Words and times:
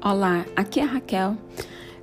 Olá, 0.00 0.46
aqui 0.54 0.78
é 0.78 0.84
a 0.84 0.86
Raquel. 0.86 1.36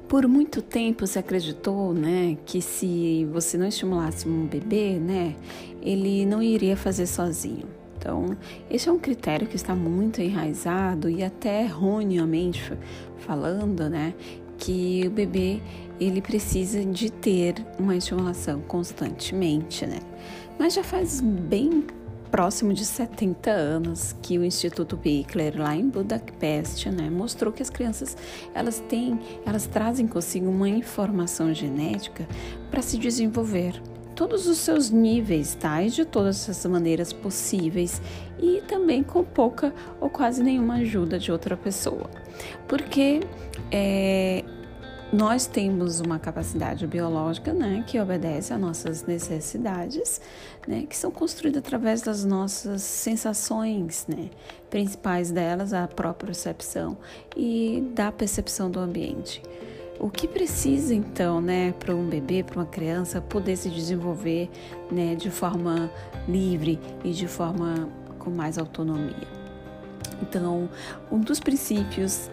Por 0.09 0.27
muito 0.27 0.61
tempo 0.61 1.07
se 1.07 1.17
acreditou, 1.17 1.93
né, 1.93 2.37
que 2.45 2.61
se 2.61 3.25
você 3.31 3.57
não 3.57 3.65
estimulasse 3.65 4.27
um 4.27 4.45
bebê, 4.45 4.99
né, 4.99 5.33
ele 5.81 6.25
não 6.25 6.43
iria 6.43 6.75
fazer 6.75 7.07
sozinho. 7.07 7.65
Então, 7.97 8.35
esse 8.69 8.89
é 8.89 8.91
um 8.91 8.99
critério 8.99 9.47
que 9.47 9.55
está 9.55 9.73
muito 9.73 10.21
enraizado 10.21 11.09
e 11.09 11.23
até 11.23 11.63
erroneamente 11.63 12.73
falando, 13.19 13.89
né, 13.89 14.13
que 14.57 15.03
o 15.07 15.09
bebê 15.09 15.61
ele 15.97 16.21
precisa 16.21 16.83
de 16.83 17.09
ter 17.09 17.55
uma 17.79 17.95
estimulação 17.95 18.59
constantemente, 18.67 19.87
né? 19.87 19.99
Mas 20.59 20.73
já 20.73 20.83
faz 20.83 21.21
bem 21.21 21.85
próximo 22.35 22.73
de 22.73 22.83
70 22.83 23.49
anos 23.49 24.13
que 24.21 24.37
o 24.37 24.43
Instituto 24.43 24.97
Bickler 24.97 25.57
lá 25.57 25.73
em 25.73 25.87
Budapeste, 25.87 26.89
né, 26.89 27.09
mostrou 27.09 27.53
que 27.53 27.63
as 27.63 27.69
crianças 27.69 28.17
elas 28.53 28.83
têm, 28.89 29.17
elas 29.45 29.67
trazem 29.67 30.05
consigo 30.05 30.49
uma 30.49 30.67
informação 30.67 31.53
genética 31.53 32.27
para 32.69 32.81
se 32.81 32.97
desenvolver. 32.97 33.81
Todos 34.15 34.47
os 34.47 34.57
seus 34.57 34.89
níveis, 34.89 35.55
tais 35.55 35.95
de 35.95 36.03
todas 36.03 36.49
as 36.49 36.65
maneiras 36.65 37.13
possíveis 37.13 38.01
e 38.37 38.61
também 38.67 39.01
com 39.01 39.23
pouca 39.23 39.73
ou 40.01 40.09
quase 40.09 40.43
nenhuma 40.43 40.75
ajuda 40.75 41.17
de 41.17 41.31
outra 41.31 41.55
pessoa, 41.55 42.09
porque 42.67 43.21
é, 43.71 44.43
nós 45.15 45.47
temos 45.47 46.01
uma 46.01 46.19
capacidade 46.19 46.85
biológica, 46.85 47.53
né, 47.53 47.85
que 47.87 47.97
obedece 47.97 48.53
às 48.53 48.59
nossas 48.59 49.03
necessidades, 49.05 50.19
né, 50.67 50.85
que 50.89 50.95
são 50.95 51.09
construídas 51.09 51.59
através 51.59 52.01
das 52.01 52.25
nossas 52.25 52.81
sensações, 52.81 54.05
né, 54.09 54.29
principais 54.69 55.31
delas 55.31 55.71
a 55.71 55.87
própria 55.87 56.27
percepção 56.27 56.97
e 57.35 57.89
da 57.95 58.11
percepção 58.11 58.69
do 58.69 58.77
ambiente. 58.77 59.41
O 59.97 60.09
que 60.09 60.27
precisa 60.27 60.93
então, 60.93 61.39
né, 61.39 61.71
para 61.79 61.95
um 61.95 62.09
bebê, 62.09 62.43
para 62.43 62.59
uma 62.59 62.65
criança 62.65 63.21
poder 63.21 63.55
se 63.55 63.69
desenvolver, 63.69 64.49
né, 64.91 65.15
de 65.15 65.31
forma 65.31 65.89
livre 66.27 66.77
e 67.05 67.11
de 67.11 67.25
forma 67.25 67.87
com 68.19 68.29
mais 68.29 68.57
autonomia? 68.57 69.44
Então, 70.21 70.69
um 71.11 71.19
dos 71.19 71.39
princípios 71.39 72.29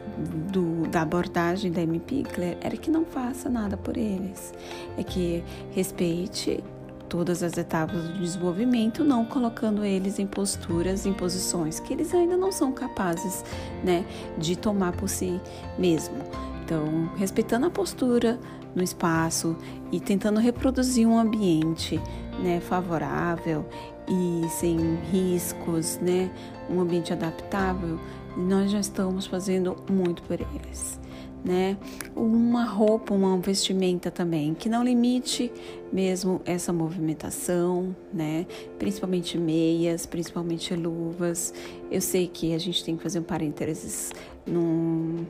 do, 0.51 0.87
da 0.89 1.03
abordagem 1.03 1.73
da 1.73 1.83
M. 1.83 1.99
Pickler 1.99 2.57
era 2.61 2.77
que 2.77 2.91
não 2.91 3.05
faça 3.05 3.49
nada 3.49 3.77
por 3.77 3.97
eles, 3.97 4.53
é 4.97 5.03
que 5.03 5.43
respeite 5.73 6.63
todas 7.09 7.43
as 7.43 7.59
etapas 7.59 8.03
do 8.05 8.19
desenvolvimento, 8.19 9.05
não 9.05 9.25
colocando 9.25 9.85
eles 9.85 10.19
em 10.19 10.27
posturas, 10.27 11.05
em 11.05 11.13
posições 11.13 11.79
que 11.79 11.93
eles 11.93 12.15
ainda 12.15 12.39
não 12.39 12.51
são 12.51 12.73
capazes, 12.73 13.45
né, 13.85 14.07
de 14.39 14.57
tomar 14.57 14.93
por 14.93 15.09
si 15.09 15.39
mesmo. 15.79 16.17
Então, 16.65 17.11
respeitando 17.17 17.67
a 17.67 17.71
postura 17.71 18.39
no 18.75 18.83
espaço 18.83 19.55
e 19.91 20.01
tentando 20.01 20.41
reproduzir 20.41 21.07
um 21.07 21.19
ambiente, 21.19 22.01
né, 22.43 22.61
favorável 22.61 23.67
e 24.13 24.49
sem 24.51 24.97
riscos, 25.11 25.97
né, 25.97 26.31
um 26.69 26.81
ambiente 26.81 27.13
adaptável, 27.15 27.99
nós 28.37 28.71
já 28.71 28.81
estamos 28.81 29.27
fazendo 29.27 29.75
muito 29.91 30.23
por 30.25 30.39
eles. 30.39 31.01
Né? 31.45 31.77
Uma 32.15 32.65
roupa, 32.65 33.13
uma 33.15 33.37
vestimenta 33.39 34.13
também 34.13 34.55
que 34.55 34.69
não 34.69 34.85
limite 34.85 35.51
mesmo 35.93 36.41
essa 36.45 36.73
movimentação, 36.73 37.97
né? 38.15 38.47
Principalmente 38.79 39.37
meias, 39.37 40.07
principalmente 40.07 40.73
luvas. 40.77 41.53
Eu 41.91 42.01
sei 42.01 42.29
que 42.29 42.55
a 42.55 42.59
gente 42.59 42.85
tem 42.85 42.97
que 42.97 43.03
fazer 43.03 43.19
um 43.19 43.25
parênteses 43.25 44.13
num, 44.47 45.27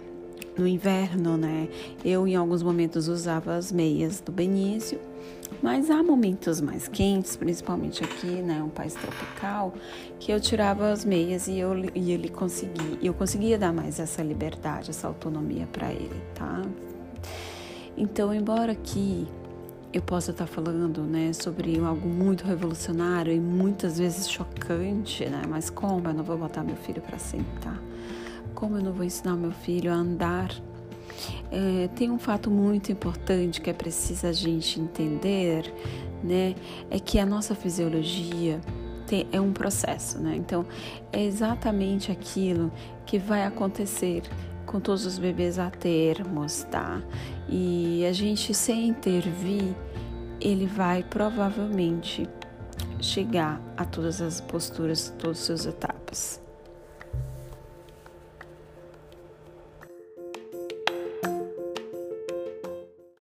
no 0.56 0.66
inverno, 0.66 1.36
né? 1.36 1.68
Eu 2.04 2.26
em 2.26 2.36
alguns 2.36 2.62
momentos 2.62 3.08
usava 3.08 3.54
as 3.54 3.72
meias 3.72 4.20
do 4.20 4.30
Benício 4.30 4.98
mas 5.60 5.90
há 5.90 6.02
momentos 6.02 6.60
mais 6.60 6.88
quentes, 6.88 7.36
principalmente 7.36 8.02
aqui, 8.02 8.26
né, 8.26 8.62
um 8.62 8.68
país 8.68 8.94
tropical, 8.94 9.74
que 10.18 10.32
eu 10.32 10.40
tirava 10.40 10.90
as 10.90 11.04
meias 11.04 11.48
e 11.48 11.58
eu 11.58 11.72
e 11.94 12.12
ele 12.12 12.28
conseguia, 12.28 12.98
eu 13.02 13.12
conseguia 13.12 13.58
dar 13.58 13.72
mais 13.72 13.98
essa 13.98 14.22
liberdade, 14.22 14.90
essa 14.90 15.06
autonomia 15.06 15.68
para 15.70 15.92
ele, 15.92 16.20
tá? 16.34 16.62
Então, 17.96 18.32
embora 18.32 18.72
aqui 18.72 19.26
eu 19.92 20.00
possa 20.00 20.30
estar 20.30 20.46
falando, 20.46 21.02
né, 21.02 21.32
sobre 21.34 21.78
algo 21.78 22.08
muito 22.08 22.44
revolucionário 22.44 23.32
e 23.32 23.38
muitas 23.38 23.98
vezes 23.98 24.30
chocante, 24.30 25.26
né, 25.26 25.42
mas 25.48 25.68
como 25.68 26.08
eu 26.08 26.14
não 26.14 26.24
vou 26.24 26.38
botar 26.38 26.64
meu 26.64 26.76
filho 26.76 27.02
para 27.02 27.18
sentar? 27.18 27.80
Como 28.62 28.76
eu 28.76 28.80
não 28.84 28.92
vou 28.92 29.04
ensinar 29.04 29.34
meu 29.34 29.50
filho 29.50 29.90
a 29.90 29.94
andar 29.96 30.54
é, 31.50 31.88
tem 31.96 32.12
um 32.12 32.18
fato 32.18 32.48
muito 32.48 32.92
importante 32.92 33.60
que 33.60 33.68
é 33.68 33.72
preciso 33.72 34.24
a 34.24 34.32
gente 34.32 34.78
entender, 34.78 35.74
né? 36.22 36.54
É 36.88 37.00
que 37.00 37.18
a 37.18 37.26
nossa 37.26 37.56
fisiologia 37.56 38.60
tem, 39.04 39.26
é 39.32 39.40
um 39.40 39.52
processo, 39.52 40.20
né? 40.20 40.36
Então, 40.36 40.64
é 41.12 41.24
exatamente 41.24 42.12
aquilo 42.12 42.70
que 43.04 43.18
vai 43.18 43.44
acontecer 43.44 44.22
com 44.64 44.78
todos 44.78 45.06
os 45.06 45.18
bebês 45.18 45.58
a 45.58 45.68
termos, 45.68 46.62
tá? 46.70 47.02
E 47.48 48.06
a 48.06 48.12
gente, 48.12 48.54
sem 48.54 48.86
intervir, 48.86 49.74
ele 50.40 50.66
vai 50.66 51.02
provavelmente 51.02 52.28
chegar 53.00 53.60
a 53.76 53.84
todas 53.84 54.22
as 54.22 54.40
posturas, 54.40 55.12
todas 55.18 55.38
as 55.38 55.44
suas 55.46 55.66
etapas. 55.66 56.41